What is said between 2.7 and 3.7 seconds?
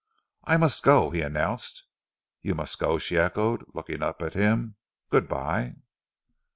go," she echoed,